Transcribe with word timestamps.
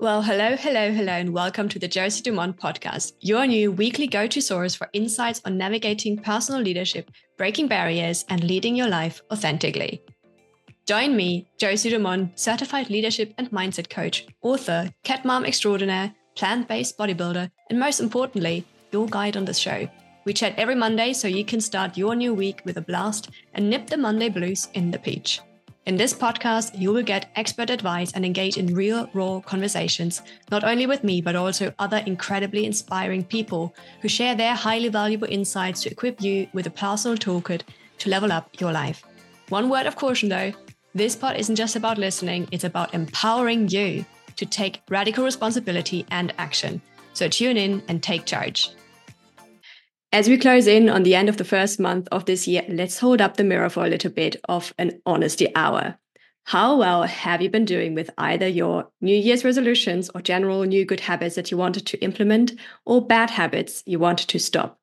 Well, 0.00 0.22
hello, 0.22 0.56
hello, 0.56 0.90
hello, 0.90 1.12
and 1.12 1.32
welcome 1.32 1.68
to 1.68 1.78
the 1.78 1.88
Josi 1.88 2.20
Dumont 2.20 2.56
podcast, 2.56 3.12
your 3.20 3.46
new 3.46 3.70
weekly 3.70 4.08
go 4.08 4.26
to 4.26 4.40
source 4.42 4.74
for 4.74 4.90
insights 4.92 5.40
on 5.44 5.56
navigating 5.56 6.16
personal 6.18 6.60
leadership, 6.60 7.12
breaking 7.38 7.68
barriers, 7.68 8.24
and 8.28 8.42
leading 8.42 8.74
your 8.74 8.88
life 8.88 9.22
authentically. 9.30 10.02
Join 10.84 11.14
me, 11.14 11.46
Josi 11.58 11.90
Dumont, 11.90 12.36
certified 12.38 12.90
leadership 12.90 13.34
and 13.38 13.48
mindset 13.52 13.88
coach, 13.88 14.26
author, 14.42 14.90
cat 15.04 15.24
mom 15.24 15.44
extraordinaire, 15.44 16.12
plant 16.34 16.66
based 16.66 16.98
bodybuilder, 16.98 17.48
and 17.70 17.78
most 17.78 18.00
importantly, 18.00 18.64
your 18.90 19.06
guide 19.06 19.36
on 19.36 19.44
the 19.44 19.54
show. 19.54 19.88
We 20.24 20.32
chat 20.32 20.54
every 20.58 20.74
Monday 20.74 21.12
so 21.12 21.28
you 21.28 21.44
can 21.44 21.60
start 21.60 21.96
your 21.96 22.16
new 22.16 22.34
week 22.34 22.62
with 22.64 22.78
a 22.78 22.82
blast 22.82 23.30
and 23.54 23.70
nip 23.70 23.86
the 23.86 23.96
Monday 23.96 24.28
blues 24.28 24.66
in 24.74 24.90
the 24.90 24.98
peach. 24.98 25.40
In 25.86 25.98
this 25.98 26.14
podcast, 26.14 26.80
you 26.80 26.94
will 26.94 27.02
get 27.02 27.30
expert 27.36 27.68
advice 27.68 28.12
and 28.12 28.24
engage 28.24 28.56
in 28.56 28.74
real, 28.74 29.06
raw 29.12 29.40
conversations, 29.40 30.22
not 30.50 30.64
only 30.64 30.86
with 30.86 31.04
me, 31.04 31.20
but 31.20 31.36
also 31.36 31.74
other 31.78 31.98
incredibly 32.06 32.64
inspiring 32.64 33.22
people 33.22 33.74
who 34.00 34.08
share 34.08 34.34
their 34.34 34.54
highly 34.54 34.88
valuable 34.88 35.28
insights 35.28 35.82
to 35.82 35.90
equip 35.90 36.22
you 36.22 36.46
with 36.54 36.66
a 36.66 36.70
personal 36.70 37.18
toolkit 37.18 37.64
to 37.98 38.08
level 38.08 38.32
up 38.32 38.48
your 38.58 38.72
life. 38.72 39.04
One 39.50 39.68
word 39.68 39.84
of 39.84 39.94
caution 39.94 40.30
though 40.30 40.54
this 40.94 41.16
part 41.16 41.36
isn't 41.36 41.56
just 41.56 41.76
about 41.76 41.98
listening, 41.98 42.48
it's 42.50 42.64
about 42.64 42.94
empowering 42.94 43.68
you 43.68 44.06
to 44.36 44.46
take 44.46 44.80
radical 44.88 45.22
responsibility 45.24 46.06
and 46.10 46.32
action. 46.38 46.80
So 47.12 47.28
tune 47.28 47.58
in 47.58 47.82
and 47.88 48.02
take 48.02 48.24
charge. 48.24 48.70
As 50.14 50.28
we 50.28 50.38
close 50.38 50.68
in 50.68 50.88
on 50.88 51.02
the 51.02 51.16
end 51.16 51.28
of 51.28 51.38
the 51.38 51.44
first 51.44 51.80
month 51.80 52.06
of 52.12 52.24
this 52.24 52.46
year, 52.46 52.62
let's 52.68 53.00
hold 53.00 53.20
up 53.20 53.36
the 53.36 53.42
mirror 53.42 53.68
for 53.68 53.84
a 53.84 53.88
little 53.88 54.12
bit 54.12 54.36
of 54.48 54.72
an 54.78 55.02
honesty 55.04 55.48
hour. 55.56 55.98
How 56.44 56.76
well 56.76 57.02
have 57.02 57.42
you 57.42 57.50
been 57.50 57.64
doing 57.64 57.96
with 57.96 58.10
either 58.16 58.46
your 58.46 58.86
New 59.00 59.16
Year's 59.16 59.44
resolutions 59.44 60.10
or 60.14 60.20
general 60.20 60.62
new 60.62 60.84
good 60.84 61.00
habits 61.00 61.34
that 61.34 61.50
you 61.50 61.56
wanted 61.56 61.84
to 61.86 61.98
implement 61.98 62.52
or 62.86 63.04
bad 63.04 63.30
habits 63.30 63.82
you 63.86 63.98
wanted 63.98 64.28
to 64.28 64.38
stop? 64.38 64.78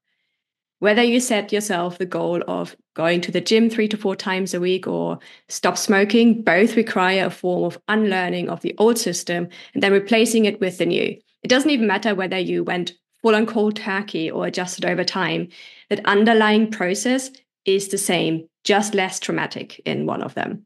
Whether 0.79 1.03
you 1.03 1.21
set 1.21 1.53
yourself 1.53 1.97
the 1.97 2.05
goal 2.05 2.43
of 2.45 2.75
going 2.93 3.21
to 3.21 3.31
the 3.31 3.39
gym 3.39 3.69
three 3.69 3.87
to 3.87 3.95
four 3.95 4.17
times 4.17 4.53
a 4.53 4.59
week 4.59 4.85
or 4.85 5.19
stop 5.47 5.77
smoking, 5.77 6.41
both 6.41 6.75
require 6.75 7.27
a 7.27 7.29
form 7.29 7.63
of 7.63 7.81
unlearning 7.87 8.49
of 8.49 8.59
the 8.59 8.75
old 8.77 8.97
system 8.97 9.47
and 9.73 9.81
then 9.81 9.93
replacing 9.93 10.43
it 10.43 10.59
with 10.59 10.77
the 10.77 10.85
new. 10.85 11.17
It 11.41 11.47
doesn't 11.47 11.69
even 11.71 11.87
matter 11.87 12.13
whether 12.15 12.37
you 12.37 12.65
went 12.65 12.91
full 13.21 13.35
on 13.35 13.45
cold 13.45 13.75
turkey 13.75 14.29
or 14.29 14.45
adjusted 14.45 14.85
over 14.85 15.03
time, 15.03 15.49
that 15.89 16.05
underlying 16.05 16.71
process 16.71 17.31
is 17.65 17.89
the 17.89 17.97
same, 17.97 18.47
just 18.63 18.93
less 18.93 19.19
traumatic 19.19 19.79
in 19.85 20.05
one 20.05 20.21
of 20.21 20.33
them. 20.33 20.65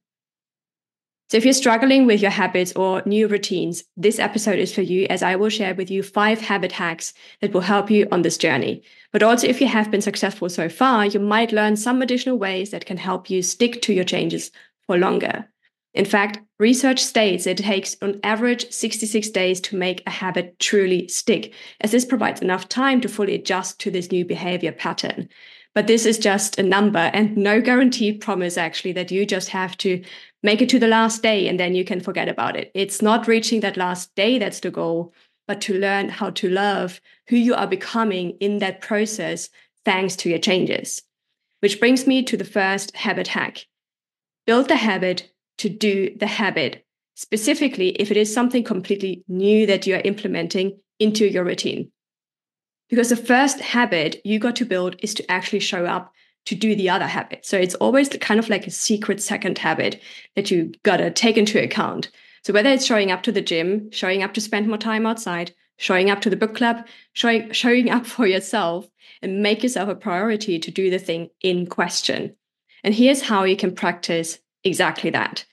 So, 1.31 1.37
if 1.37 1.43
you're 1.43 1.53
struggling 1.53 2.05
with 2.05 2.21
your 2.21 2.31
habits 2.31 2.71
or 2.73 3.01
new 3.07 3.27
routines, 3.27 3.83
this 3.97 4.19
episode 4.19 4.59
is 4.59 4.73
for 4.73 4.83
you 4.83 5.07
as 5.09 5.23
I 5.23 5.35
will 5.35 5.49
share 5.49 5.73
with 5.73 5.89
you 5.89 6.03
five 6.03 6.39
habit 6.39 6.71
hacks 6.71 7.15
that 7.41 7.51
will 7.51 7.61
help 7.61 7.89
you 7.89 8.07
on 8.11 8.21
this 8.21 8.37
journey. 8.37 8.83
But 9.11 9.23
also, 9.23 9.47
if 9.47 9.59
you 9.59 9.67
have 9.67 9.89
been 9.89 10.01
successful 10.01 10.49
so 10.49 10.69
far, 10.69 11.07
you 11.07 11.19
might 11.19 11.51
learn 11.51 11.77
some 11.77 12.03
additional 12.03 12.37
ways 12.37 12.69
that 12.69 12.85
can 12.85 12.97
help 12.97 13.31
you 13.31 13.41
stick 13.41 13.81
to 13.81 13.93
your 13.93 14.03
changes 14.03 14.51
for 14.85 14.97
longer. 14.97 15.49
In 15.95 16.03
fact, 16.03 16.39
research 16.59 17.01
states 17.01 17.47
it 17.47 17.57
takes 17.57 17.95
on 18.01 18.19
average 18.21 18.69
66 18.69 19.29
days 19.29 19.61
to 19.61 19.77
make 19.77 20.03
a 20.05 20.11
habit 20.11 20.59
truly 20.59 21.07
stick, 21.07 21.53
as 21.79 21.91
this 21.91 22.03
provides 22.03 22.41
enough 22.41 22.67
time 22.67 22.99
to 22.99 23.07
fully 23.07 23.33
adjust 23.33 23.79
to 23.79 23.89
this 23.89 24.11
new 24.11 24.25
behavior 24.25 24.73
pattern. 24.73 25.29
But 25.73 25.87
this 25.87 26.05
is 26.05 26.17
just 26.17 26.59
a 26.59 26.63
number 26.63 26.99
and 26.99 27.37
no 27.37 27.61
guaranteed 27.61 28.19
promise, 28.19 28.57
actually, 28.57 28.91
that 28.93 29.09
you 29.09 29.25
just 29.25 29.49
have 29.49 29.77
to 29.77 30.03
make 30.43 30.61
it 30.61 30.67
to 30.69 30.79
the 30.79 30.87
last 30.87 31.23
day 31.23 31.47
and 31.47 31.57
then 31.57 31.75
you 31.75 31.85
can 31.85 32.01
forget 32.01 32.27
about 32.27 32.57
it. 32.57 32.71
It's 32.73 33.01
not 33.01 33.27
reaching 33.27 33.61
that 33.61 33.77
last 33.77 34.13
day 34.15 34.37
that's 34.37 34.59
the 34.59 34.71
goal, 34.71 35.13
but 35.47 35.61
to 35.61 35.79
learn 35.79 36.09
how 36.09 36.29
to 36.31 36.49
love 36.49 36.99
who 37.29 37.37
you 37.37 37.55
are 37.55 37.67
becoming 37.67 38.31
in 38.41 38.59
that 38.59 38.81
process 38.81 39.49
thanks 39.85 40.17
to 40.17 40.29
your 40.29 40.39
changes. 40.39 41.03
Which 41.61 41.79
brings 41.79 42.05
me 42.05 42.21
to 42.23 42.35
the 42.35 42.43
first 42.43 42.95
habit 42.97 43.29
hack 43.29 43.65
build 44.45 44.67
the 44.67 44.75
habit 44.75 45.31
to 45.57 45.69
do 45.69 46.15
the 46.17 46.27
habit, 46.27 46.85
specifically 47.15 47.89
if 47.89 48.11
it 48.11 48.17
is 48.17 48.33
something 48.33 48.63
completely 48.63 49.23
new 49.27 49.65
that 49.65 49.87
you 49.87 49.95
are 49.95 50.01
implementing 50.05 50.79
into 50.99 51.27
your 51.27 51.43
routine. 51.43 51.91
Because 52.89 53.09
the 53.09 53.15
first 53.15 53.59
habit 53.59 54.21
you 54.23 54.39
got 54.39 54.55
to 54.57 54.65
build 54.65 54.95
is 54.99 55.13
to 55.15 55.31
actually 55.31 55.59
show 55.59 55.85
up 55.85 56.11
to 56.45 56.55
do 56.55 56.75
the 56.75 56.89
other 56.89 57.07
habit. 57.07 57.45
So 57.45 57.57
it's 57.57 57.75
always 57.75 58.09
kind 58.09 58.39
of 58.39 58.49
like 58.49 58.67
a 58.67 58.71
secret 58.71 59.21
second 59.21 59.57
habit 59.57 60.01
that 60.35 60.51
you 60.51 60.71
gotta 60.83 61.09
take 61.09 61.37
into 61.37 61.61
account. 61.61 62.11
So 62.43 62.53
whether 62.53 62.69
it's 62.69 62.85
showing 62.85 63.11
up 63.11 63.23
to 63.23 63.31
the 63.31 63.41
gym, 63.41 63.89
showing 63.91 64.21
up 64.21 64.33
to 64.35 64.41
spend 64.41 64.67
more 64.67 64.77
time 64.77 65.07
outside, 65.07 65.53
showing 65.77 66.11
up 66.11 66.21
to 66.21 66.29
the 66.29 66.35
book 66.35 66.55
club, 66.55 66.85
showing, 67.13 67.51
showing 67.51 67.89
up 67.89 68.05
for 68.15 68.27
yourself, 68.27 68.87
and 69.21 69.41
make 69.41 69.63
yourself 69.63 69.89
a 69.89 69.95
priority 69.95 70.59
to 70.59 70.69
do 70.69 70.89
the 70.91 70.99
thing 70.99 71.29
in 71.41 71.65
question. 71.65 72.35
And 72.83 72.93
here's 72.93 73.23
how 73.23 73.43
you 73.43 73.57
can 73.57 73.73
practice 73.73 74.37
exactly 74.65 75.09
that. 75.11 75.45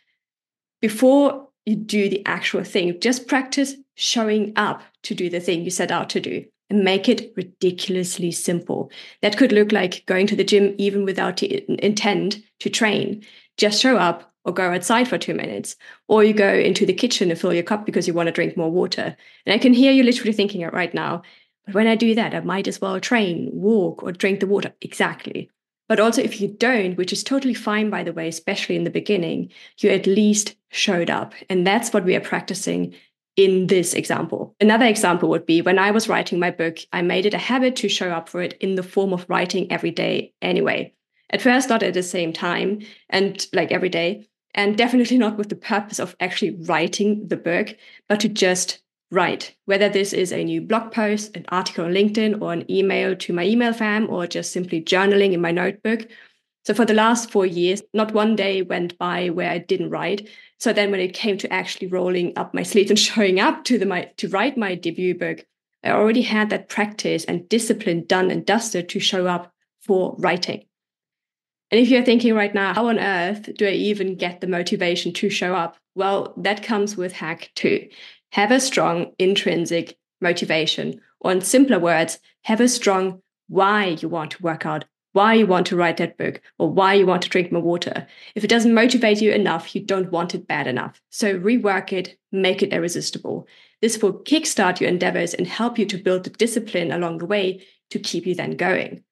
Before 0.80 1.48
you 1.64 1.76
do 1.76 2.08
the 2.08 2.24
actual 2.26 2.64
thing, 2.64 2.98
just 3.00 3.28
practice 3.28 3.76
showing 3.94 4.52
up 4.56 4.82
to 5.04 5.14
do 5.14 5.30
the 5.30 5.40
thing 5.40 5.62
you 5.62 5.70
set 5.70 5.92
out 5.92 6.10
to 6.10 6.20
do 6.20 6.44
and 6.70 6.82
make 6.82 7.08
it 7.08 7.32
ridiculously 7.36 8.32
simple. 8.32 8.90
That 9.20 9.36
could 9.36 9.52
look 9.52 9.72
like 9.72 10.06
going 10.06 10.26
to 10.28 10.36
the 10.36 10.42
gym 10.44 10.74
even 10.78 11.04
without 11.04 11.36
the 11.36 11.64
intent 11.84 12.38
to 12.60 12.70
train. 12.70 13.24
Just 13.58 13.80
show 13.80 13.96
up 13.96 14.32
or 14.44 14.52
go 14.52 14.72
outside 14.72 15.06
for 15.06 15.18
two 15.18 15.34
minutes, 15.34 15.76
or 16.08 16.24
you 16.24 16.32
go 16.32 16.52
into 16.52 16.84
the 16.84 16.92
kitchen 16.92 17.28
to 17.28 17.36
fill 17.36 17.54
your 17.54 17.62
cup 17.62 17.86
because 17.86 18.08
you 18.08 18.14
want 18.14 18.26
to 18.26 18.32
drink 18.32 18.56
more 18.56 18.72
water. 18.72 19.16
And 19.46 19.54
I 19.54 19.58
can 19.58 19.72
hear 19.72 19.92
you 19.92 20.02
literally 20.02 20.32
thinking 20.32 20.62
it 20.62 20.72
right 20.72 20.92
now. 20.92 21.22
But 21.66 21.76
when 21.76 21.86
I 21.86 21.94
do 21.94 22.14
that, 22.16 22.34
I 22.34 22.40
might 22.40 22.66
as 22.66 22.80
well 22.80 22.98
train, 22.98 23.50
walk, 23.52 24.02
or 24.02 24.10
drink 24.10 24.40
the 24.40 24.48
water. 24.48 24.72
Exactly. 24.80 25.48
But 25.92 26.00
also, 26.00 26.22
if 26.22 26.40
you 26.40 26.48
don't, 26.48 26.96
which 26.96 27.12
is 27.12 27.22
totally 27.22 27.52
fine, 27.52 27.90
by 27.90 28.02
the 28.02 28.14
way, 28.14 28.26
especially 28.26 28.76
in 28.76 28.84
the 28.84 28.88
beginning, 28.88 29.50
you 29.76 29.90
at 29.90 30.06
least 30.06 30.56
showed 30.70 31.10
up. 31.10 31.34
And 31.50 31.66
that's 31.66 31.92
what 31.92 32.06
we 32.06 32.16
are 32.16 32.20
practicing 32.20 32.94
in 33.36 33.66
this 33.66 33.92
example. 33.92 34.56
Another 34.58 34.86
example 34.86 35.28
would 35.28 35.44
be 35.44 35.60
when 35.60 35.78
I 35.78 35.90
was 35.90 36.08
writing 36.08 36.38
my 36.38 36.50
book, 36.50 36.78
I 36.94 37.02
made 37.02 37.26
it 37.26 37.34
a 37.34 37.38
habit 37.38 37.76
to 37.76 37.90
show 37.90 38.10
up 38.10 38.30
for 38.30 38.40
it 38.40 38.54
in 38.58 38.76
the 38.76 38.82
form 38.82 39.12
of 39.12 39.28
writing 39.28 39.70
every 39.70 39.90
day 39.90 40.32
anyway. 40.40 40.94
At 41.28 41.42
first, 41.42 41.68
not 41.68 41.82
at 41.82 41.92
the 41.92 42.02
same 42.02 42.32
time 42.32 42.78
and 43.10 43.46
like 43.52 43.70
every 43.70 43.90
day, 43.90 44.30
and 44.54 44.78
definitely 44.78 45.18
not 45.18 45.36
with 45.36 45.50
the 45.50 45.56
purpose 45.56 45.98
of 45.98 46.16
actually 46.20 46.56
writing 46.64 47.28
the 47.28 47.36
book, 47.36 47.76
but 48.08 48.20
to 48.20 48.30
just 48.30 48.81
Right. 49.12 49.54
Whether 49.66 49.90
this 49.90 50.14
is 50.14 50.32
a 50.32 50.42
new 50.42 50.62
blog 50.62 50.90
post, 50.90 51.36
an 51.36 51.44
article 51.50 51.84
on 51.84 51.92
LinkedIn, 51.92 52.40
or 52.40 52.54
an 52.54 52.64
email 52.70 53.14
to 53.14 53.34
my 53.34 53.44
email 53.44 53.74
fam, 53.74 54.08
or 54.08 54.26
just 54.26 54.52
simply 54.52 54.80
journaling 54.80 55.34
in 55.34 55.40
my 55.42 55.50
notebook. 55.50 56.08
So 56.64 56.72
for 56.72 56.86
the 56.86 56.94
last 56.94 57.30
four 57.30 57.44
years, 57.44 57.82
not 57.92 58.14
one 58.14 58.36
day 58.36 58.62
went 58.62 58.96
by 58.96 59.28
where 59.28 59.50
I 59.50 59.58
didn't 59.58 59.90
write. 59.90 60.30
So 60.58 60.72
then 60.72 60.90
when 60.90 61.00
it 61.00 61.12
came 61.12 61.36
to 61.38 61.52
actually 61.52 61.88
rolling 61.88 62.32
up 62.36 62.54
my 62.54 62.62
sleeves 62.62 62.88
and 62.88 62.98
showing 63.08 63.38
up 63.38 63.64
to 63.64 63.76
the 63.76 63.84
my 63.84 64.10
to 64.16 64.28
write 64.30 64.56
my 64.56 64.74
debut 64.76 65.14
book, 65.14 65.44
I 65.84 65.90
already 65.90 66.22
had 66.22 66.48
that 66.48 66.70
practice 66.70 67.26
and 67.26 67.46
discipline 67.50 68.06
done 68.06 68.30
and 68.30 68.46
dusted 68.46 68.88
to 68.88 68.98
show 68.98 69.26
up 69.26 69.52
for 69.82 70.16
writing. 70.20 70.64
And 71.70 71.78
if 71.78 71.90
you're 71.90 72.02
thinking 72.02 72.34
right 72.34 72.54
now, 72.54 72.72
how 72.72 72.86
on 72.86 72.98
earth 72.98 73.50
do 73.58 73.66
I 73.66 73.72
even 73.72 74.16
get 74.16 74.40
the 74.40 74.46
motivation 74.46 75.12
to 75.14 75.28
show 75.28 75.54
up? 75.54 75.76
Well, 75.94 76.32
that 76.38 76.62
comes 76.62 76.96
with 76.96 77.12
hack 77.12 77.50
two 77.54 77.88
have 78.32 78.50
a 78.50 78.60
strong 78.60 79.12
intrinsic 79.18 79.96
motivation, 80.20 81.00
or 81.20 81.32
in 81.32 81.40
simpler 81.40 81.78
words, 81.78 82.18
have 82.42 82.60
a 82.60 82.68
strong 82.68 83.22
why 83.48 83.86
you 84.00 84.08
want 84.08 84.30
to 84.32 84.42
work 84.42 84.64
out, 84.66 84.84
why 85.12 85.34
you 85.34 85.46
want 85.46 85.66
to 85.66 85.76
write 85.76 85.98
that 85.98 86.16
book, 86.16 86.40
or 86.58 86.70
why 86.70 86.94
you 86.94 87.06
want 87.06 87.22
to 87.22 87.28
drink 87.28 87.52
more 87.52 87.62
water. 87.62 88.06
If 88.34 88.42
it 88.42 88.48
doesn't 88.48 88.72
motivate 88.72 89.20
you 89.20 89.32
enough, 89.32 89.74
you 89.74 89.82
don't 89.82 90.10
want 90.10 90.34
it 90.34 90.48
bad 90.48 90.66
enough. 90.66 91.00
So 91.10 91.38
rework 91.38 91.92
it, 91.92 92.16
make 92.30 92.62
it 92.62 92.72
irresistible. 92.72 93.46
This 93.82 94.00
will 94.00 94.14
kickstart 94.14 94.80
your 94.80 94.88
endeavors 94.88 95.34
and 95.34 95.46
help 95.46 95.78
you 95.78 95.84
to 95.86 95.98
build 95.98 96.24
the 96.24 96.30
discipline 96.30 96.90
along 96.90 97.18
the 97.18 97.26
way 97.26 97.62
to 97.90 97.98
keep 97.98 98.26
you 98.26 98.34
then 98.34 98.56
going. 98.56 99.04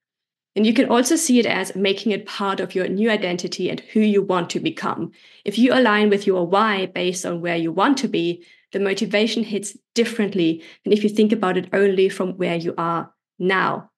And 0.57 0.67
you 0.67 0.73
can 0.73 0.89
also 0.89 1.17
see 1.17 1.39
it 1.39 1.47
as 1.47 1.77
making 1.77 2.13
it 2.13 2.27
part 2.27 2.59
of 2.59 2.75
your 2.75 2.89
new 2.89 3.11
identity 3.11 3.69
and 3.69 3.81
who 3.81 4.01
you 4.01 4.23
want 4.23 4.51
to 4.51 4.61
become. 4.61 5.13
If 5.45 5.59
you 5.59 5.73
align 5.75 6.09
with 6.09 6.27
your 6.27 6.47
why 6.47 6.87
based 6.87 7.27
on 7.27 7.41
where 7.41 7.57
you 7.57 7.71
want 7.71 7.99
to 7.99 8.09
be, 8.09 8.45
the 8.73 8.81
motivation 8.81 9.43
hits 9.43 9.77
differently 9.95 10.63
than 10.85 10.93
if 10.93 11.03
you 11.03 11.09
think 11.09 11.33
about 11.33 11.57
it 11.57 11.69
only 11.73 12.09
from 12.09 12.37
where 12.37 12.57
you 12.57 12.75
are 12.79 13.13
now. 13.39 13.91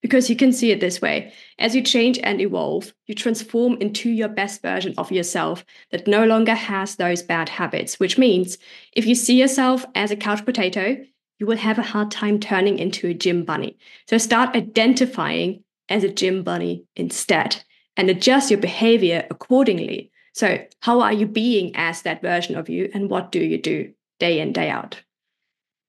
Because 0.00 0.30
you 0.30 0.36
can 0.36 0.52
see 0.52 0.70
it 0.70 0.80
this 0.80 1.02
way 1.02 1.32
as 1.58 1.74
you 1.74 1.82
change 1.82 2.20
and 2.22 2.40
evolve, 2.40 2.94
you 3.06 3.14
transform 3.14 3.76
into 3.80 4.08
your 4.08 4.28
best 4.28 4.62
version 4.62 4.94
of 4.96 5.10
yourself 5.10 5.64
that 5.90 6.06
no 6.06 6.24
longer 6.24 6.54
has 6.54 6.94
those 6.94 7.22
bad 7.22 7.48
habits, 7.48 7.98
which 7.98 8.16
means 8.16 8.58
if 8.92 9.06
you 9.06 9.16
see 9.16 9.38
yourself 9.40 9.84
as 9.96 10.12
a 10.12 10.16
couch 10.16 10.44
potato, 10.44 10.96
you 11.38 11.46
will 11.46 11.56
have 11.56 11.78
a 11.78 11.82
hard 11.82 12.10
time 12.10 12.38
turning 12.38 12.78
into 12.78 13.08
a 13.08 13.14
gym 13.14 13.44
bunny. 13.44 13.76
So 14.06 14.18
start 14.18 14.54
identifying 14.54 15.64
as 15.88 16.04
a 16.04 16.12
gym 16.12 16.42
bunny 16.44 16.84
instead 16.94 17.64
and 17.96 18.08
adjust 18.08 18.50
your 18.50 18.60
behavior 18.60 19.26
accordingly 19.30 20.12
so, 20.34 20.64
how 20.80 21.00
are 21.00 21.12
you 21.12 21.26
being 21.26 21.74
as 21.74 22.02
that 22.02 22.22
version 22.22 22.56
of 22.56 22.68
you, 22.68 22.90
and 22.94 23.10
what 23.10 23.32
do 23.32 23.40
you 23.40 23.60
do 23.60 23.92
day 24.18 24.40
in, 24.40 24.52
day 24.52 24.70
out. 24.70 25.02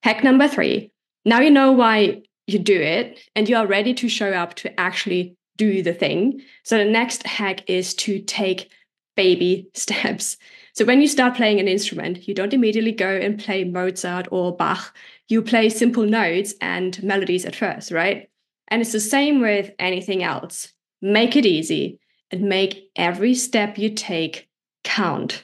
Hack 0.04 0.24
number 0.24 0.48
three 0.48 0.92
now 1.26 1.42
you 1.42 1.52
know 1.52 1.72
why 1.72 2.22
you 2.48 2.58
do 2.58 2.80
it 2.80 3.20
and 3.36 3.48
you 3.48 3.56
are 3.58 3.68
ready 3.68 3.94
to 3.94 4.10
show 4.10 4.32
up 4.32 4.56
to 4.56 4.80
actually 4.80 5.36
do 5.58 5.84
the 5.84 5.94
thing. 5.94 6.42
So 6.64 6.78
the 6.78 6.86
next 6.86 7.28
hack 7.28 7.70
is 7.70 7.94
to 7.96 8.20
take 8.20 8.72
baby 9.16 9.68
steps. 9.74 10.38
So 10.74 10.86
when 10.86 11.02
you 11.02 11.08
start 11.08 11.36
playing 11.36 11.60
an 11.60 11.68
instrument, 11.68 12.28
you 12.28 12.34
don't 12.34 12.54
immediately 12.54 12.94
go 12.94 13.10
and 13.10 13.38
play 13.38 13.66
Mozart 13.66 14.30
or 14.32 14.56
Bach. 14.56 14.96
You 15.28 15.42
play 15.42 15.70
simple 15.70 16.06
notes 16.06 16.54
and 16.62 17.02
melodies 17.04 17.46
at 17.46 17.56
first, 17.56 17.92
right? 17.92 18.30
And 18.70 18.82
it's 18.82 18.94
the 18.94 19.00
same 19.00 19.42
with 19.42 19.72
anything 19.78 20.24
else. 20.24 20.72
Make 21.02 21.36
it 21.36 21.46
easy 21.46 22.00
and 22.32 22.42
make 22.44 22.90
every 22.96 23.34
step 23.34 23.78
you 23.78 23.90
take 23.90 24.50
count. 24.84 25.44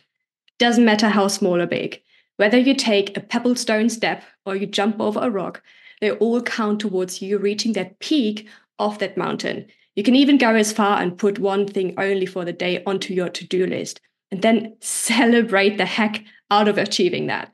Doesn't 0.59 0.85
matter 0.85 1.09
how 1.09 1.27
small 1.27 1.61
or 1.61 1.67
big. 1.67 2.01
Whether 2.37 2.57
you 2.57 2.73
take 2.73 3.15
a 3.15 3.21
pebble 3.21 3.55
stone 3.55 3.89
step 3.89 4.23
or 4.45 4.55
you 4.55 4.65
jump 4.65 4.99
over 4.99 5.19
a 5.19 5.29
rock, 5.29 5.61
they 6.01 6.11
all 6.11 6.41
count 6.41 6.79
towards 6.79 7.21
you 7.21 7.37
reaching 7.37 7.73
that 7.73 7.99
peak 7.99 8.47
of 8.79 8.99
that 8.99 9.17
mountain. 9.17 9.67
You 9.95 10.03
can 10.03 10.15
even 10.15 10.37
go 10.37 10.53
as 10.55 10.73
far 10.73 11.01
and 11.01 11.17
put 11.17 11.39
one 11.39 11.67
thing 11.67 11.93
only 11.97 12.25
for 12.25 12.43
the 12.43 12.53
day 12.53 12.83
onto 12.85 13.13
your 13.13 13.29
to 13.29 13.47
do 13.47 13.65
list 13.65 14.01
and 14.31 14.41
then 14.41 14.75
celebrate 14.81 15.77
the 15.77 15.85
heck 15.85 16.23
out 16.51 16.67
of 16.67 16.77
achieving 16.77 17.27
that. 17.27 17.53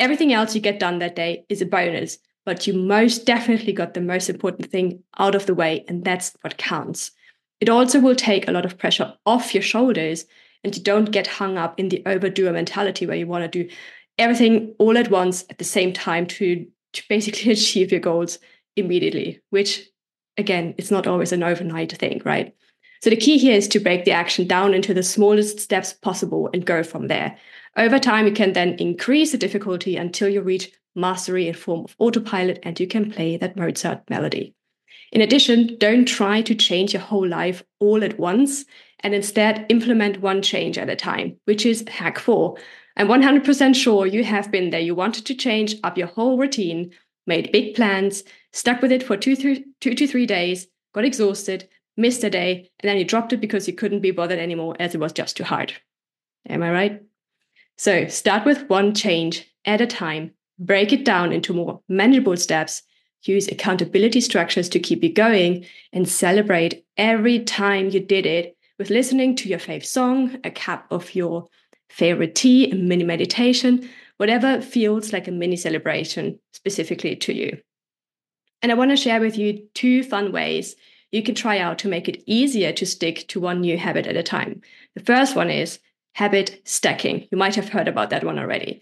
Everything 0.00 0.32
else 0.32 0.54
you 0.54 0.60
get 0.60 0.80
done 0.80 0.98
that 0.98 1.14
day 1.14 1.44
is 1.48 1.60
a 1.60 1.66
bonus, 1.66 2.18
but 2.44 2.66
you 2.66 2.72
most 2.72 3.26
definitely 3.26 3.72
got 3.72 3.94
the 3.94 4.00
most 4.00 4.30
important 4.30 4.70
thing 4.70 5.02
out 5.18 5.34
of 5.34 5.46
the 5.46 5.54
way, 5.54 5.84
and 5.86 6.04
that's 6.04 6.34
what 6.40 6.56
counts. 6.56 7.12
It 7.62 7.68
also 7.68 8.00
will 8.00 8.16
take 8.16 8.48
a 8.48 8.50
lot 8.50 8.64
of 8.64 8.76
pressure 8.76 9.14
off 9.24 9.54
your 9.54 9.62
shoulders, 9.62 10.26
and 10.64 10.76
you 10.76 10.82
don't 10.82 11.12
get 11.12 11.28
hung 11.28 11.56
up 11.56 11.78
in 11.78 11.90
the 11.90 12.02
overdoer 12.06 12.52
mentality 12.52 13.06
where 13.06 13.16
you 13.16 13.28
want 13.28 13.44
to 13.44 13.62
do 13.64 13.72
everything 14.18 14.74
all 14.80 14.98
at 14.98 15.12
once 15.12 15.44
at 15.48 15.58
the 15.58 15.64
same 15.64 15.92
time 15.92 16.26
to, 16.26 16.66
to 16.94 17.02
basically 17.08 17.52
achieve 17.52 17.92
your 17.92 18.00
goals 18.00 18.40
immediately, 18.74 19.40
which 19.50 19.88
again, 20.36 20.74
it's 20.76 20.90
not 20.90 21.06
always 21.06 21.30
an 21.30 21.44
overnight 21.44 21.92
thing, 21.92 22.20
right? 22.24 22.52
So 23.00 23.10
the 23.10 23.16
key 23.16 23.38
here 23.38 23.54
is 23.54 23.68
to 23.68 23.78
break 23.78 24.04
the 24.04 24.10
action 24.10 24.48
down 24.48 24.74
into 24.74 24.92
the 24.92 25.04
smallest 25.04 25.60
steps 25.60 25.92
possible 25.92 26.50
and 26.52 26.66
go 26.66 26.82
from 26.82 27.06
there. 27.06 27.38
Over 27.76 28.00
time, 28.00 28.26
you 28.26 28.32
can 28.32 28.54
then 28.54 28.74
increase 28.80 29.30
the 29.30 29.38
difficulty 29.38 29.96
until 29.96 30.28
you 30.28 30.40
reach 30.40 30.72
mastery 30.96 31.46
in 31.46 31.54
form 31.54 31.84
of 31.84 31.94
autopilot 32.00 32.58
and 32.64 32.80
you 32.80 32.88
can 32.88 33.12
play 33.12 33.36
that 33.36 33.56
Mozart 33.56 34.10
melody. 34.10 34.56
In 35.12 35.20
addition, 35.20 35.76
don't 35.76 36.06
try 36.06 36.40
to 36.40 36.54
change 36.54 36.94
your 36.94 37.02
whole 37.02 37.28
life 37.28 37.62
all 37.80 38.02
at 38.02 38.18
once 38.18 38.64
and 39.00 39.14
instead 39.14 39.66
implement 39.68 40.22
one 40.22 40.40
change 40.40 40.78
at 40.78 40.88
a 40.88 40.96
time, 40.96 41.36
which 41.44 41.66
is 41.66 41.84
hack 41.86 42.18
four. 42.18 42.56
I'm 42.96 43.08
100% 43.08 43.74
sure 43.74 44.06
you 44.06 44.24
have 44.24 44.50
been 44.50 44.70
there. 44.70 44.80
You 44.80 44.94
wanted 44.94 45.26
to 45.26 45.34
change 45.34 45.76
up 45.84 45.98
your 45.98 46.06
whole 46.06 46.38
routine, 46.38 46.92
made 47.26 47.52
big 47.52 47.74
plans, 47.74 48.24
stuck 48.52 48.80
with 48.80 48.90
it 48.90 49.02
for 49.02 49.18
two, 49.18 49.36
three, 49.36 49.66
two 49.82 49.94
to 49.94 50.06
three 50.06 50.26
days, 50.26 50.66
got 50.94 51.04
exhausted, 51.04 51.68
missed 51.96 52.24
a 52.24 52.30
day, 52.30 52.70
and 52.80 52.88
then 52.88 52.96
you 52.96 53.04
dropped 53.04 53.34
it 53.34 53.40
because 53.40 53.68
you 53.68 53.74
couldn't 53.74 54.00
be 54.00 54.12
bothered 54.12 54.38
anymore 54.38 54.76
as 54.80 54.94
it 54.94 55.00
was 55.00 55.12
just 55.12 55.36
too 55.36 55.44
hard. 55.44 55.74
Am 56.48 56.62
I 56.62 56.70
right? 56.70 57.02
So 57.76 58.06
start 58.08 58.46
with 58.46 58.68
one 58.68 58.94
change 58.94 59.46
at 59.66 59.82
a 59.82 59.86
time, 59.86 60.32
break 60.58 60.92
it 60.92 61.04
down 61.04 61.32
into 61.32 61.52
more 61.52 61.82
manageable 61.88 62.36
steps, 62.36 62.82
use 63.22 63.48
accountability 63.48 64.20
structures 64.20 64.68
to 64.70 64.80
keep 64.80 65.02
you 65.02 65.12
going, 65.12 65.66
and 65.92 66.08
celebrate 66.08 66.84
every 66.96 67.40
time 67.40 67.90
you 67.90 68.00
did 68.00 68.26
it 68.26 68.56
with 68.78 68.90
listening 68.90 69.36
to 69.36 69.48
your 69.48 69.58
fave 69.58 69.84
song, 69.84 70.38
a 70.44 70.50
cup 70.50 70.86
of 70.90 71.14
your 71.14 71.48
favorite 71.88 72.34
tea, 72.34 72.70
a 72.70 72.74
mini 72.74 73.04
meditation, 73.04 73.88
whatever 74.16 74.60
feels 74.60 75.12
like 75.12 75.28
a 75.28 75.32
mini 75.32 75.56
celebration 75.56 76.38
specifically 76.52 77.16
to 77.16 77.34
you. 77.34 77.58
And 78.62 78.70
I 78.70 78.76
want 78.76 78.90
to 78.90 78.96
share 78.96 79.20
with 79.20 79.36
you 79.36 79.66
two 79.74 80.02
fun 80.02 80.32
ways 80.32 80.76
you 81.10 81.22
can 81.22 81.34
try 81.34 81.58
out 81.58 81.78
to 81.80 81.88
make 81.88 82.08
it 82.08 82.22
easier 82.26 82.72
to 82.72 82.86
stick 82.86 83.26
to 83.28 83.40
one 83.40 83.60
new 83.60 83.76
habit 83.76 84.06
at 84.06 84.16
a 84.16 84.22
time. 84.22 84.62
The 84.94 85.02
first 85.02 85.36
one 85.36 85.50
is 85.50 85.78
habit 86.14 86.62
stacking. 86.64 87.28
You 87.30 87.38
might 87.38 87.54
have 87.54 87.68
heard 87.68 87.88
about 87.88 88.10
that 88.10 88.24
one 88.24 88.38
already. 88.38 88.80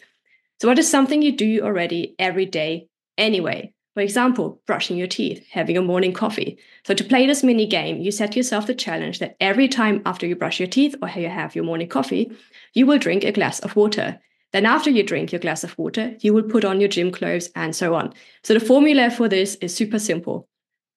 So, 0.61 0.69
what 0.69 0.79
is 0.79 0.91
something 0.91 1.23
you 1.23 1.33
do 1.33 1.63
already 1.63 2.15
every 2.19 2.47
day 2.47 2.89
anyway? 3.19 3.73
For 3.95 4.01
example, 4.01 4.61
brushing 4.67 4.97
your 4.97 5.09
teeth, 5.09 5.45
having 5.51 5.77
a 5.77 5.83
morning 5.83 6.13
coffee. 6.13 6.59
So, 6.87 6.95
to 6.95 7.05
play 7.05 7.27
this 7.27 7.43
mini 7.43 7.67
game, 7.67 8.01
you 8.01 8.13
set 8.13 8.37
yourself 8.37 8.67
the 8.67 8.75
challenge 8.75 9.19
that 9.19 9.37
every 9.41 9.67
time 9.67 10.01
after 10.07 10.27
you 10.27 10.37
brush 10.37 10.61
your 10.61 10.69
teeth 10.69 10.95
or 11.03 11.09
you 11.09 11.29
have 11.29 11.57
your 11.57 11.65
morning 11.65 11.89
coffee, 11.89 12.33
you 12.73 12.87
will 12.87 12.99
drink 12.99 13.25
a 13.25 13.33
glass 13.33 13.59
of 13.61 13.75
water. 13.75 14.21
Then, 14.53 14.65
after 14.65 14.91
you 14.91 15.03
drink 15.03 15.33
your 15.33 15.41
glass 15.41 15.65
of 15.65 15.77
water, 15.77 16.15
you 16.21 16.33
will 16.33 16.45
put 16.45 16.65
on 16.65 16.81
your 16.81 16.89
gym 16.89 17.11
clothes 17.11 17.51
and 17.57 17.75
so 17.75 17.95
on. 17.95 18.15
So, 18.45 18.55
the 18.55 18.61
formula 18.61 19.11
for 19.11 19.29
this 19.29 19.57
is 19.57 19.75
super 19.75 19.99
simple 19.99 20.49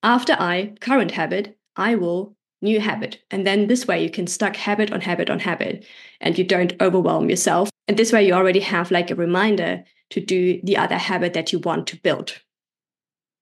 after 0.03 0.33
I, 0.33 0.73
current 0.81 1.11
habit, 1.11 1.57
I 1.77 1.95
will, 1.95 2.35
new 2.61 2.79
habit. 2.79 3.23
And 3.31 3.47
then 3.47 3.67
this 3.67 3.87
way 3.87 4.03
you 4.03 4.09
can 4.09 4.27
stack 4.27 4.55
habit 4.55 4.91
on 4.91 5.01
habit 5.01 5.29
on 5.29 5.39
habit 5.39 5.85
and 6.21 6.37
you 6.37 6.43
don't 6.43 6.73
overwhelm 6.81 7.29
yourself. 7.29 7.69
And 7.87 7.97
this 7.97 8.11
way 8.11 8.27
you 8.27 8.33
already 8.33 8.59
have 8.59 8.91
like 8.91 9.11
a 9.11 9.15
reminder 9.15 9.83
to 10.11 10.19
do 10.19 10.59
the 10.63 10.77
other 10.77 10.97
habit 10.97 11.33
that 11.33 11.51
you 11.51 11.59
want 11.59 11.87
to 11.87 11.97
build. 11.97 12.41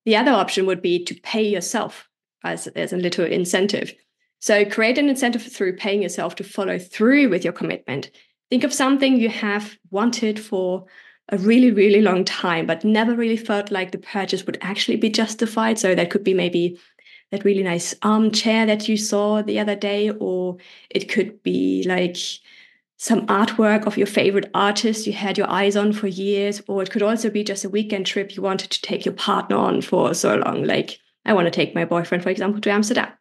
The 0.06 0.16
other 0.16 0.32
option 0.32 0.66
would 0.66 0.82
be 0.82 1.04
to 1.06 1.16
pay 1.22 1.44
yourself 1.48 2.08
as, 2.44 2.68
as 2.68 2.94
a 2.94 2.98
little 2.98 3.26
incentive. 3.26 3.94
So 4.40 4.66
create 4.66 4.98
an 4.98 5.10
incentive 5.10 5.44
through 5.44 5.78
paying 5.78 6.02
yourself 6.02 6.36
to 6.36 6.44
follow 6.44 6.80
through 6.80 7.30
with 7.30 7.44
your 7.44 7.54
commitment. 7.54 8.10
Think 8.50 8.64
of 8.64 8.74
something 8.74 9.18
you 9.18 9.30
have 9.30 9.78
wanted 9.92 10.40
for 10.40 10.86
a 11.30 11.38
really, 11.38 11.72
really 11.72 12.02
long 12.02 12.26
time, 12.26 12.66
but 12.66 12.84
never 12.84 13.16
really 13.16 13.38
felt 13.38 13.72
like 13.72 13.92
the 13.92 13.98
purchase 13.98 14.46
would 14.46 14.58
actually 14.62 14.98
be 14.98 15.10
justified. 15.10 15.78
So 15.78 15.94
that 15.96 16.10
could 16.10 16.24
be 16.24 16.34
maybe 16.34 16.80
that 17.32 17.46
really 17.46 17.64
nice 17.64 17.96
armchair 18.02 18.66
that 18.66 18.90
you 18.90 18.98
saw 18.98 19.42
the 19.42 19.60
other 19.60 19.76
day, 19.76 20.10
or 20.10 20.58
it 20.90 21.08
could 21.08 21.42
be 21.44 21.86
like 21.88 22.18
some 23.02 23.26
artwork 23.26 23.88
of 23.88 23.98
your 23.98 24.06
favorite 24.06 24.52
artist 24.54 25.08
you 25.08 25.14
had 25.14 25.36
your 25.36 25.50
eyes 25.50 25.76
on 25.76 25.92
for 25.92 26.06
years, 26.06 26.62
or 26.68 26.84
it 26.84 26.92
could 26.92 27.02
also 27.02 27.32
be 27.32 27.44
just 27.44 27.66
a 27.66 27.70
weekend 27.70 28.06
trip 28.06 28.36
you 28.36 28.44
wanted 28.44 28.70
to 28.70 28.80
take 28.84 29.06
your 29.06 29.16
partner 29.16 29.56
on 29.56 29.82
for 29.82 30.14
so 30.14 30.36
long. 30.36 30.66
Like, 30.66 31.00
I 31.26 31.34
want 31.34 31.48
to 31.48 31.52
take 31.52 31.74
my 31.74 31.84
boyfriend, 31.84 32.22
for 32.22 32.30
example, 32.30 32.62
to 32.62 32.70
Amsterdam. 32.70 33.12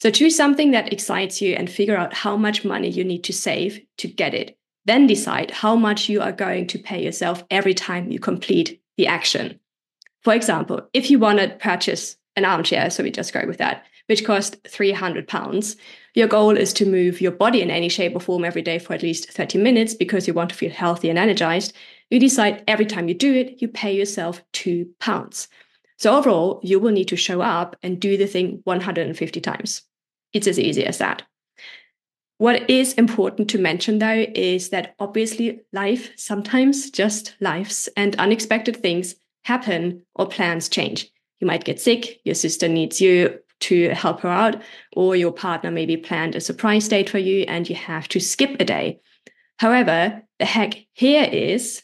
So 0.00 0.10
choose 0.10 0.34
something 0.34 0.70
that 0.70 0.90
excites 0.90 1.42
you 1.42 1.54
and 1.54 1.68
figure 1.68 1.98
out 1.98 2.14
how 2.14 2.34
much 2.34 2.64
money 2.64 2.88
you 2.88 3.04
need 3.04 3.22
to 3.24 3.34
save 3.34 3.82
to 3.98 4.08
get 4.08 4.32
it. 4.32 4.56
Then 4.86 5.06
decide 5.06 5.50
how 5.50 5.76
much 5.76 6.08
you 6.08 6.22
are 6.22 6.32
going 6.32 6.66
to 6.68 6.78
pay 6.78 7.04
yourself 7.04 7.44
every 7.50 7.74
time 7.74 8.10
you 8.10 8.18
complete 8.18 8.80
the 8.96 9.06
action. 9.06 9.60
For 10.22 10.32
example, 10.32 10.88
if 10.94 11.10
you 11.10 11.18
want 11.18 11.40
to 11.40 11.58
purchase 11.60 12.16
an 12.36 12.46
armchair, 12.46 12.88
so 12.88 13.02
we 13.02 13.10
just 13.10 13.34
go 13.34 13.44
with 13.46 13.58
that, 13.58 13.84
which 14.10 14.24
cost 14.24 14.56
300 14.66 15.28
pounds, 15.28 15.76
your 16.16 16.26
goal 16.26 16.56
is 16.56 16.72
to 16.72 16.84
move 16.84 17.20
your 17.20 17.30
body 17.30 17.62
in 17.62 17.70
any 17.70 17.88
shape 17.88 18.16
or 18.16 18.18
form 18.18 18.44
every 18.44 18.60
day 18.60 18.76
for 18.76 18.92
at 18.92 19.04
least 19.04 19.30
30 19.30 19.58
minutes 19.58 19.94
because 19.94 20.26
you 20.26 20.34
want 20.34 20.50
to 20.50 20.56
feel 20.56 20.72
healthy 20.72 21.10
and 21.10 21.16
energized. 21.16 21.72
You 22.10 22.18
decide 22.18 22.64
every 22.66 22.86
time 22.86 23.06
you 23.06 23.14
do 23.14 23.32
it, 23.32 23.62
you 23.62 23.68
pay 23.68 23.94
yourself 23.94 24.42
two 24.50 24.88
pounds. 24.98 25.46
So 25.96 26.16
overall, 26.16 26.58
you 26.64 26.80
will 26.80 26.90
need 26.90 27.06
to 27.06 27.16
show 27.16 27.40
up 27.40 27.76
and 27.84 28.00
do 28.00 28.16
the 28.16 28.26
thing 28.26 28.62
150 28.64 29.40
times. 29.40 29.82
It's 30.32 30.48
as 30.48 30.58
easy 30.58 30.84
as 30.84 30.98
that. 30.98 31.22
What 32.38 32.68
is 32.68 32.94
important 32.94 33.48
to 33.50 33.58
mention 33.58 34.00
though 34.00 34.26
is 34.34 34.70
that 34.70 34.96
obviously 34.98 35.60
life 35.72 36.10
sometimes 36.16 36.90
just 36.90 37.36
lives 37.38 37.88
and 37.96 38.16
unexpected 38.16 38.78
things 38.78 39.14
happen 39.44 40.02
or 40.16 40.26
plans 40.26 40.68
change. 40.68 41.12
You 41.38 41.46
might 41.46 41.62
get 41.62 41.80
sick, 41.80 42.20
your 42.24 42.34
sister 42.34 42.66
needs 42.66 43.00
you 43.00 43.38
to 43.60 43.90
help 43.90 44.20
her 44.20 44.28
out, 44.28 44.62
or 44.94 45.16
your 45.16 45.32
partner 45.32 45.70
maybe 45.70 45.96
planned 45.96 46.34
a 46.34 46.40
surprise 46.40 46.88
date 46.88 47.10
for 47.10 47.18
you 47.18 47.44
and 47.48 47.68
you 47.68 47.76
have 47.76 48.08
to 48.08 48.20
skip 48.20 48.56
a 48.60 48.64
day. 48.64 49.00
However, 49.58 50.22
the 50.38 50.46
hack 50.46 50.86
here 50.92 51.28
is 51.30 51.82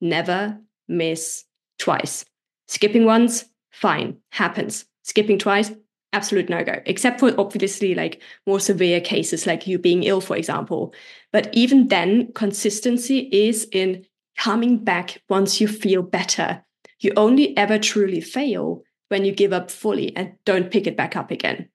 never 0.00 0.58
miss 0.88 1.44
twice. 1.78 2.24
Skipping 2.68 3.04
once, 3.04 3.44
fine, 3.70 4.18
happens. 4.30 4.84
Skipping 5.02 5.38
twice, 5.38 5.72
absolute 6.12 6.48
no 6.48 6.64
go, 6.64 6.80
except 6.86 7.20
for 7.20 7.32
obviously 7.38 7.94
like 7.94 8.22
more 8.46 8.60
severe 8.60 9.00
cases 9.00 9.46
like 9.46 9.66
you 9.66 9.78
being 9.78 10.02
ill, 10.02 10.20
for 10.20 10.36
example. 10.36 10.94
But 11.32 11.48
even 11.52 11.88
then, 11.88 12.32
consistency 12.32 13.28
is 13.32 13.68
in 13.72 14.06
coming 14.36 14.78
back 14.78 15.20
once 15.28 15.60
you 15.60 15.68
feel 15.68 16.02
better. 16.02 16.64
You 17.00 17.12
only 17.16 17.56
ever 17.56 17.78
truly 17.78 18.20
fail 18.20 18.82
when 19.08 19.24
you 19.24 19.32
give 19.32 19.52
up 19.52 19.70
fully 19.70 20.16
and 20.16 20.34
don't 20.44 20.70
pick 20.70 20.86
it 20.86 20.96
back 20.96 21.16
up 21.16 21.30
again. 21.30 21.68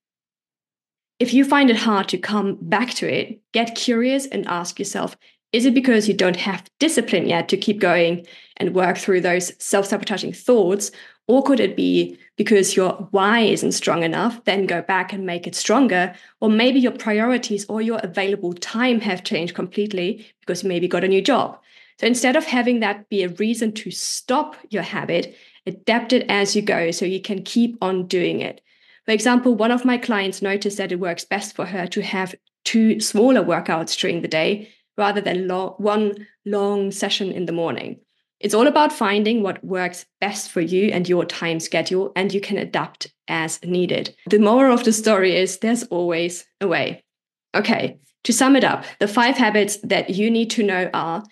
If 1.19 1.33
you 1.33 1.45
find 1.45 1.69
it 1.69 1.77
hard 1.77 2.09
to 2.09 2.17
come 2.17 2.57
back 2.61 2.93
to 2.95 3.07
it, 3.07 3.41
get 3.51 3.75
curious 3.75 4.25
and 4.25 4.47
ask 4.47 4.79
yourself 4.79 5.15
is 5.53 5.65
it 5.65 5.73
because 5.73 6.07
you 6.07 6.13
don't 6.13 6.37
have 6.37 6.69
discipline 6.79 7.27
yet 7.27 7.49
to 7.49 7.57
keep 7.57 7.79
going 7.79 8.25
and 8.57 8.73
work 8.73 8.97
through 8.97 9.21
those 9.21 9.51
self 9.61 9.85
sabotaging 9.85 10.33
thoughts? 10.33 10.91
Or 11.27 11.43
could 11.43 11.59
it 11.59 11.75
be 11.75 12.17
because 12.37 12.75
your 12.75 13.07
why 13.11 13.41
isn't 13.41 13.73
strong 13.73 14.03
enough, 14.03 14.43
then 14.45 14.65
go 14.65 14.81
back 14.81 15.13
and 15.13 15.25
make 15.25 15.47
it 15.47 15.55
stronger? 15.55 16.13
Or 16.39 16.49
maybe 16.49 16.79
your 16.79 16.93
priorities 16.93 17.65
or 17.69 17.81
your 17.81 17.99
available 18.01 18.53
time 18.53 19.01
have 19.01 19.23
changed 19.23 19.53
completely 19.53 20.25
because 20.39 20.63
you 20.63 20.69
maybe 20.69 20.87
got 20.87 21.03
a 21.03 21.09
new 21.09 21.21
job. 21.21 21.59
So 21.99 22.07
instead 22.07 22.35
of 22.35 22.45
having 22.45 22.79
that 22.79 23.09
be 23.09 23.23
a 23.23 23.29
reason 23.29 23.73
to 23.73 23.91
stop 23.91 24.55
your 24.69 24.83
habit, 24.83 25.35
adapt 25.65 26.13
it 26.13 26.25
as 26.29 26.55
you 26.55 26.61
go 26.61 26.91
so 26.91 27.05
you 27.05 27.21
can 27.21 27.43
keep 27.43 27.77
on 27.81 28.07
doing 28.07 28.41
it. 28.41 28.61
For 29.05 29.11
example, 29.11 29.55
one 29.55 29.71
of 29.71 29.85
my 29.85 29.97
clients 29.97 30.41
noticed 30.41 30.77
that 30.77 30.91
it 30.91 30.99
works 30.99 31.25
best 31.25 31.55
for 31.55 31.65
her 31.65 31.87
to 31.87 32.01
have 32.01 32.35
two 32.63 32.99
smaller 32.99 33.43
workouts 33.43 33.99
during 33.99 34.21
the 34.21 34.27
day 34.27 34.69
rather 34.97 35.21
than 35.21 35.47
lo- 35.47 35.75
one 35.77 36.27
long 36.45 36.91
session 36.91 37.31
in 37.31 37.45
the 37.45 37.51
morning. 37.51 37.99
It's 38.39 38.53
all 38.55 38.67
about 38.67 38.91
finding 38.91 39.43
what 39.43 39.63
works 39.63 40.05
best 40.19 40.51
for 40.51 40.61
you 40.61 40.89
and 40.89 41.07
your 41.07 41.25
time 41.25 41.59
schedule, 41.59 42.11
and 42.15 42.33
you 42.33 42.41
can 42.41 42.57
adapt 42.57 43.13
as 43.27 43.63
needed. 43.63 44.15
The 44.27 44.39
moral 44.39 44.73
of 44.73 44.83
the 44.83 44.91
story 44.91 45.35
is 45.35 45.59
there's 45.59 45.83
always 45.83 46.45
a 46.59 46.67
way. 46.67 47.03
Okay, 47.53 47.99
to 48.23 48.33
sum 48.33 48.55
it 48.55 48.63
up, 48.63 48.83
the 48.99 49.07
five 49.07 49.37
habits 49.37 49.77
that 49.83 50.09
you 50.09 50.31
need 50.31 50.49
to 50.51 50.63
know 50.63 50.89
are 50.93 51.23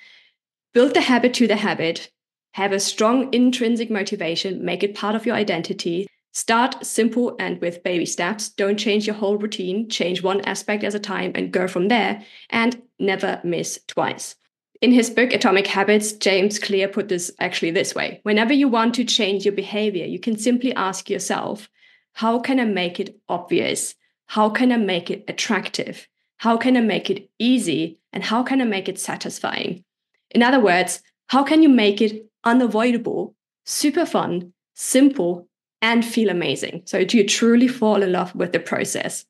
build 0.73 0.93
the 0.93 1.01
habit 1.01 1.33
to 1.35 1.47
the 1.47 1.55
habit, 1.55 2.11
have 2.53 2.71
a 2.71 2.79
strong 2.79 3.33
intrinsic 3.33 3.89
motivation, 3.89 4.63
make 4.63 4.83
it 4.83 4.95
part 4.95 5.15
of 5.15 5.25
your 5.25 5.35
identity. 5.35 6.07
Start 6.31 6.85
simple 6.85 7.35
and 7.39 7.59
with 7.61 7.83
baby 7.83 8.05
steps. 8.05 8.49
Don't 8.49 8.77
change 8.77 9.07
your 9.07 9.15
whole 9.15 9.37
routine, 9.37 9.89
change 9.89 10.21
one 10.21 10.41
aspect 10.41 10.83
at 10.83 10.95
a 10.95 10.99
time 10.99 11.31
and 11.35 11.51
go 11.51 11.67
from 11.67 11.87
there. 11.87 12.23
And 12.49 12.81
never 12.99 13.41
miss 13.43 13.79
twice. 13.87 14.35
In 14.81 14.91
his 14.91 15.09
book, 15.09 15.33
Atomic 15.33 15.67
Habits, 15.67 16.13
James 16.13 16.57
Clear 16.57 16.87
put 16.87 17.09
this 17.09 17.31
actually 17.39 17.71
this 17.71 17.93
way 17.93 18.21
Whenever 18.23 18.53
you 18.53 18.67
want 18.67 18.95
to 18.95 19.03
change 19.03 19.45
your 19.45 19.53
behavior, 19.53 20.05
you 20.05 20.19
can 20.19 20.37
simply 20.37 20.73
ask 20.73 21.09
yourself, 21.09 21.69
How 22.13 22.39
can 22.39 22.59
I 22.59 22.65
make 22.65 22.99
it 22.99 23.19
obvious? 23.27 23.95
How 24.27 24.49
can 24.49 24.71
I 24.71 24.77
make 24.77 25.09
it 25.09 25.25
attractive? 25.27 26.07
How 26.37 26.55
can 26.55 26.77
I 26.77 26.81
make 26.81 27.09
it 27.09 27.29
easy? 27.39 27.99
And 28.13 28.23
how 28.23 28.43
can 28.43 28.61
I 28.61 28.65
make 28.65 28.87
it 28.87 28.99
satisfying? 28.99 29.83
In 30.31 30.41
other 30.43 30.59
words, 30.59 31.01
how 31.29 31.43
can 31.43 31.61
you 31.61 31.69
make 31.69 32.01
it 32.01 32.25
unavoidable, 32.43 33.35
super 33.63 34.05
fun, 34.05 34.51
simple, 34.73 35.47
and 35.81 36.03
feel 36.03 36.29
amazing? 36.29 36.81
So, 36.85 37.05
do 37.05 37.17
you 37.17 37.25
truly 37.25 37.67
fall 37.67 38.01
in 38.01 38.11
love 38.11 38.33
with 38.35 38.51
the 38.51 38.59
process? 38.59 39.25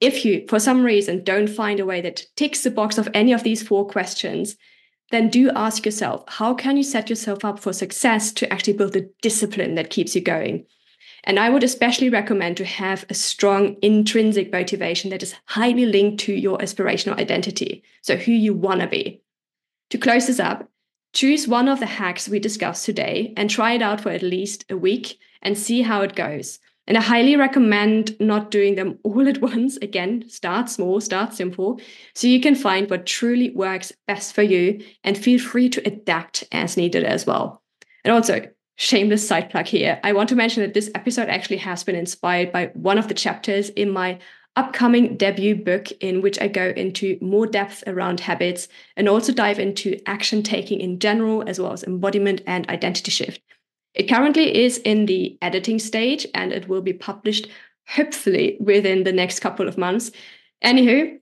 If 0.00 0.24
you, 0.24 0.46
for 0.48 0.58
some 0.58 0.82
reason, 0.82 1.22
don't 1.22 1.46
find 1.46 1.78
a 1.78 1.84
way 1.84 2.00
that 2.00 2.24
ticks 2.36 2.62
the 2.62 2.70
box 2.70 2.96
of 2.96 3.08
any 3.12 3.34
of 3.34 3.42
these 3.42 3.62
four 3.62 3.86
questions, 3.86 4.56
then 5.10 5.28
do 5.28 5.50
ask 5.50 5.84
yourself 5.84 6.24
how 6.26 6.54
can 6.54 6.78
you 6.78 6.82
set 6.82 7.10
yourself 7.10 7.44
up 7.44 7.58
for 7.58 7.74
success 7.74 8.32
to 8.32 8.50
actually 8.50 8.72
build 8.72 8.94
the 8.94 9.10
discipline 9.20 9.74
that 9.74 9.90
keeps 9.90 10.14
you 10.14 10.22
going? 10.22 10.64
And 11.24 11.38
I 11.38 11.50
would 11.50 11.62
especially 11.62 12.08
recommend 12.08 12.56
to 12.56 12.64
have 12.64 13.04
a 13.10 13.14
strong 13.14 13.76
intrinsic 13.82 14.50
motivation 14.50 15.10
that 15.10 15.22
is 15.22 15.34
highly 15.44 15.84
linked 15.84 16.20
to 16.24 16.32
your 16.32 16.56
aspirational 16.58 17.18
identity, 17.18 17.82
so 18.00 18.16
who 18.16 18.32
you 18.32 18.54
want 18.54 18.80
to 18.80 18.86
be. 18.86 19.20
To 19.90 19.98
close 19.98 20.26
this 20.26 20.40
up, 20.40 20.69
choose 21.12 21.48
one 21.48 21.68
of 21.68 21.80
the 21.80 21.86
hacks 21.86 22.28
we 22.28 22.38
discussed 22.38 22.84
today 22.84 23.32
and 23.36 23.50
try 23.50 23.72
it 23.72 23.82
out 23.82 24.00
for 24.00 24.10
at 24.10 24.22
least 24.22 24.64
a 24.70 24.76
week 24.76 25.18
and 25.42 25.56
see 25.56 25.82
how 25.82 26.02
it 26.02 26.14
goes. 26.14 26.58
And 26.86 26.98
I 26.98 27.02
highly 27.02 27.36
recommend 27.36 28.18
not 28.18 28.50
doing 28.50 28.74
them 28.74 28.98
all 29.04 29.28
at 29.28 29.40
once. 29.40 29.76
Again, 29.76 30.28
start 30.28 30.68
small, 30.68 31.00
start 31.00 31.34
simple, 31.34 31.80
so 32.14 32.26
you 32.26 32.40
can 32.40 32.54
find 32.54 32.90
what 32.90 33.06
truly 33.06 33.50
works 33.50 33.92
best 34.06 34.34
for 34.34 34.42
you 34.42 34.84
and 35.04 35.16
feel 35.16 35.38
free 35.38 35.68
to 35.70 35.86
adapt 35.86 36.44
as 36.52 36.76
needed 36.76 37.04
as 37.04 37.26
well. 37.26 37.62
And 38.04 38.12
also, 38.12 38.48
shameless 38.76 39.26
side 39.26 39.50
plug 39.50 39.66
here. 39.66 40.00
I 40.02 40.14
want 40.14 40.30
to 40.30 40.34
mention 40.34 40.62
that 40.62 40.72
this 40.72 40.90
episode 40.94 41.28
actually 41.28 41.58
has 41.58 41.84
been 41.84 41.94
inspired 41.94 42.50
by 42.50 42.70
one 42.72 42.96
of 42.96 43.08
the 43.08 43.14
chapters 43.14 43.68
in 43.68 43.90
my 43.90 44.18
upcoming 44.56 45.16
debut 45.16 45.54
book, 45.54 45.90
in 46.00 46.22
which 46.22 46.40
I 46.40 46.48
go 46.48 46.72
into 46.76 47.18
more 47.20 47.46
depth 47.46 47.84
around 47.86 48.20
habits 48.20 48.68
and 48.96 49.08
also 49.08 49.32
dive 49.32 49.58
into 49.58 50.00
action 50.06 50.42
taking 50.42 50.80
in 50.80 50.98
general, 50.98 51.44
as 51.46 51.60
well 51.60 51.72
as 51.72 51.84
embodiment 51.84 52.42
and 52.46 52.68
identity 52.68 53.10
shift. 53.10 53.40
It 53.94 54.08
currently 54.08 54.64
is 54.64 54.78
in 54.78 55.06
the 55.06 55.38
editing 55.42 55.78
stage 55.78 56.26
and 56.34 56.52
it 56.52 56.68
will 56.68 56.82
be 56.82 56.92
published 56.92 57.48
hopefully 57.86 58.56
within 58.60 59.04
the 59.04 59.12
next 59.12 59.40
couple 59.40 59.66
of 59.66 59.78
months. 59.78 60.12
Anywho, 60.64 61.18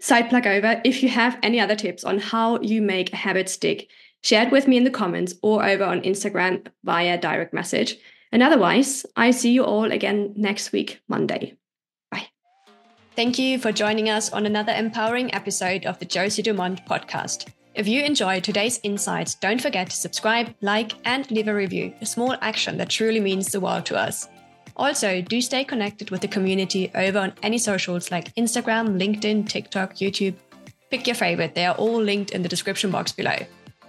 side 0.00 0.28
plug 0.28 0.46
over. 0.46 0.80
If 0.84 1.02
you 1.02 1.08
have 1.08 1.38
any 1.42 1.60
other 1.60 1.74
tips 1.74 2.04
on 2.04 2.18
how 2.18 2.60
you 2.60 2.80
make 2.82 3.12
a 3.12 3.16
habit 3.16 3.48
stick, 3.48 3.88
share 4.22 4.46
it 4.46 4.52
with 4.52 4.68
me 4.68 4.76
in 4.76 4.84
the 4.84 4.90
comments 4.90 5.34
or 5.42 5.64
over 5.64 5.84
on 5.84 6.02
Instagram 6.02 6.66
via 6.84 7.18
direct 7.18 7.52
message. 7.52 7.96
And 8.32 8.42
otherwise, 8.42 9.06
I 9.16 9.30
see 9.30 9.52
you 9.52 9.64
all 9.64 9.90
again 9.90 10.34
next 10.36 10.72
week, 10.72 11.00
Monday. 11.08 11.56
Thank 13.16 13.38
you 13.38 13.58
for 13.58 13.72
joining 13.72 14.10
us 14.10 14.30
on 14.34 14.44
another 14.44 14.74
empowering 14.74 15.32
episode 15.32 15.86
of 15.86 15.98
the 15.98 16.04
Josi 16.04 16.42
Dumont 16.42 16.84
podcast. 16.84 17.48
If 17.74 17.88
you 17.88 18.02
enjoyed 18.02 18.44
today's 18.44 18.78
insights, 18.82 19.36
don't 19.36 19.60
forget 19.60 19.88
to 19.88 19.96
subscribe, 19.96 20.54
like, 20.60 20.92
and 21.06 21.28
leave 21.30 21.48
a 21.48 21.54
review, 21.54 21.94
a 22.02 22.04
small 22.04 22.36
action 22.42 22.76
that 22.76 22.90
truly 22.90 23.20
means 23.20 23.50
the 23.50 23.58
world 23.58 23.86
to 23.86 23.96
us. 23.96 24.28
Also, 24.76 25.22
do 25.22 25.40
stay 25.40 25.64
connected 25.64 26.10
with 26.10 26.20
the 26.20 26.28
community 26.28 26.90
over 26.94 27.18
on 27.20 27.32
any 27.42 27.56
socials 27.56 28.10
like 28.10 28.34
Instagram, 28.34 29.00
LinkedIn, 29.00 29.48
TikTok, 29.48 29.94
YouTube. 29.94 30.34
Pick 30.90 31.06
your 31.06 31.16
favorite, 31.16 31.54
they 31.54 31.64
are 31.64 31.74
all 31.76 31.98
linked 31.98 32.32
in 32.32 32.42
the 32.42 32.50
description 32.50 32.90
box 32.90 33.12
below. 33.12 33.38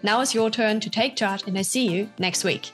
Now 0.03 0.21
it's 0.21 0.33
your 0.33 0.49
turn 0.49 0.79
to 0.79 0.89
take 0.89 1.17
charge, 1.17 1.43
and 1.45 1.57
I 1.57 1.63
see 1.63 1.85
you 1.85 2.09
next 2.17 2.45
week. 2.45 2.71